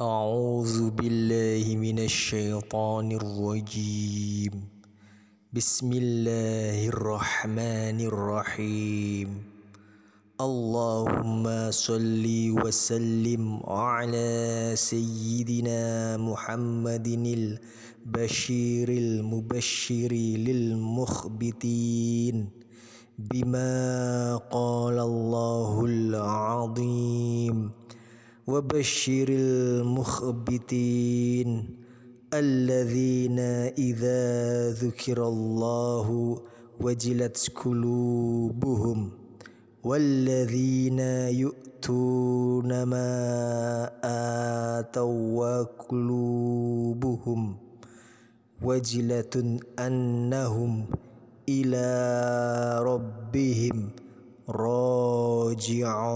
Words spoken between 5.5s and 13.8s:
بسم الله الرحمن الرحيم. اللهم صل وسلم